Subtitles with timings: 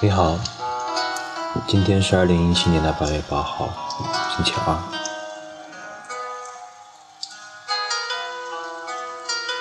[0.00, 0.38] 你好，
[1.66, 3.68] 今天是二零一七年的八月八号，
[4.36, 4.78] 星期二。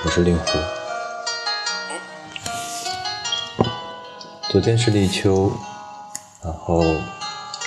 [0.05, 0.45] 我是令狐。
[4.51, 5.51] 昨天是立秋，
[6.43, 6.83] 然后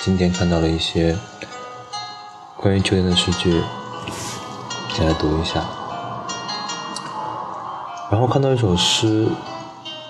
[0.01, 1.17] 今天看到了一些
[2.55, 3.61] 关于秋天的诗句，
[4.93, 5.65] 先来读一下。
[8.09, 9.27] 然后看到一首诗，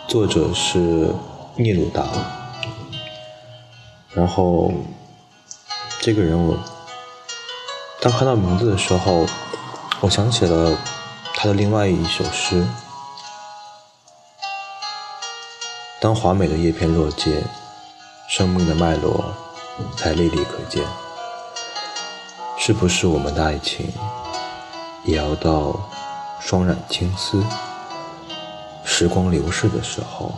[0.07, 1.15] 作者是
[1.55, 2.03] 聂鲁达。
[4.13, 4.71] 然后
[5.99, 6.57] 这个人我，
[8.01, 9.25] 当看到名字的时候，
[10.01, 10.77] 我想起了
[11.35, 12.67] 他的另外一首诗。
[16.01, 17.41] 当华美的叶片落尽，
[18.27, 19.23] 生命的脉络
[19.95, 20.83] 才历历可见。
[22.57, 23.91] 是不是我们的爱情，
[25.03, 25.79] 也要到
[26.39, 27.43] 霜染青丝，
[28.83, 30.33] 时光流逝的时候？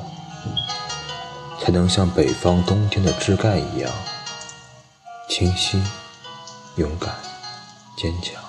[1.63, 3.89] 才能像北方冬天的枝干一样
[5.29, 5.81] 清晰、
[6.75, 7.15] 勇敢、
[7.95, 8.43] 坚强。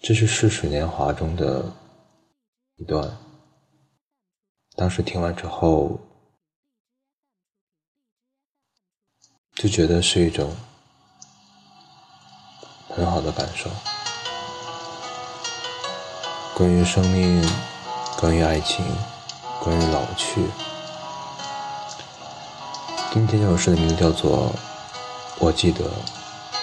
[0.00, 1.64] 这是《逝水年华》中的
[2.76, 3.16] 一段。
[4.76, 5.98] 当时听完之后，
[9.54, 10.54] 就觉得是一种
[12.90, 13.70] 很好的感受。
[16.54, 17.75] 关于生命。
[18.18, 18.82] 关于爱情，
[19.60, 20.40] 关于老去。
[23.12, 24.48] 今天这首诗的名字叫做
[25.38, 25.84] 《我记得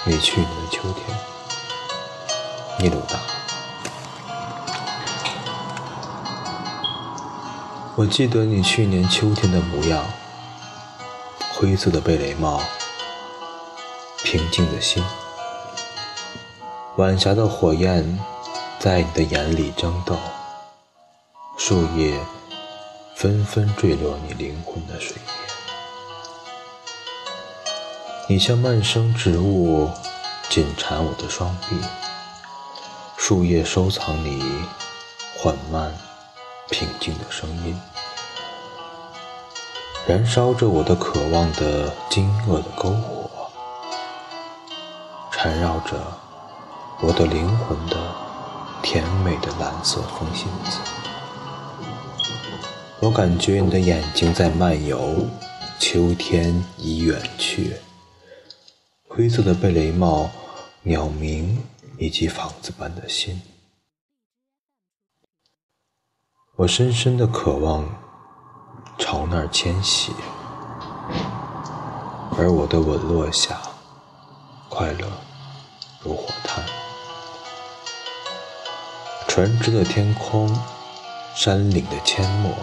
[0.04, 1.18] 你去年的秋天》，
[2.82, 3.20] 聂鲁达。
[7.96, 10.04] 我记得你去年秋天的模样，
[11.54, 12.60] 灰色的贝雷帽，
[14.24, 15.04] 平静的心，
[16.96, 18.20] 晚霞的火焰
[18.80, 20.18] 在你的眼里争斗。
[21.66, 22.20] 树叶
[23.16, 25.34] 纷纷坠落你灵魂的水面，
[28.28, 29.90] 你像蔓生植物
[30.50, 31.78] 紧缠我的双臂，
[33.16, 34.44] 树叶收藏你
[35.38, 35.90] 缓慢
[36.70, 37.80] 平静的声音，
[40.06, 43.30] 燃烧着我的渴望的惊愕的篝火，
[45.32, 45.94] 缠绕着
[47.00, 47.96] 我的灵魂的
[48.82, 50.78] 甜美的蓝色风信子。
[53.04, 55.28] 我感觉你的眼睛在漫游，
[55.78, 57.76] 秋天已远去。
[59.10, 60.32] 灰色的贝雷帽，
[60.84, 61.62] 鸟鸣
[61.98, 63.42] 以及房子般的心。
[66.56, 67.86] 我深深的渴望
[68.98, 70.14] 朝那儿迁徙，
[72.38, 73.62] 而我的吻落下，
[74.70, 75.06] 快乐
[76.02, 76.64] 如火炭。
[79.28, 80.50] 船只的天空，
[81.36, 82.56] 山岭的阡陌。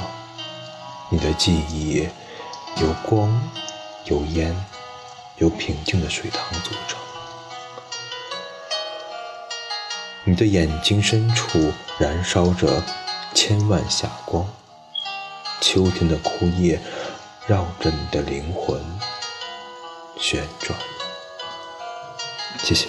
[1.13, 2.09] 你的记忆
[2.81, 3.29] 由光、
[4.05, 4.55] 由烟、
[5.39, 7.01] 由平静的水塘组成。
[10.23, 12.83] 你的眼睛深处燃烧着
[13.35, 14.47] 千万霞光。
[15.61, 16.81] 秋天的枯叶
[17.47, 18.81] 绕着你的灵魂
[20.17, 20.79] 旋转。
[22.63, 22.89] 谢谢。